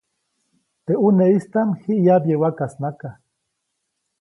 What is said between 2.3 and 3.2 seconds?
wakasnaka.